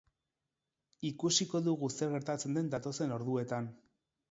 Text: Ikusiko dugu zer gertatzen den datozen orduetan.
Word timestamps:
Ikusiko 1.09 1.61
dugu 1.67 1.91
zer 1.97 2.15
gertatzen 2.15 2.59
den 2.59 2.75
datozen 2.75 3.17
orduetan. 3.21 3.73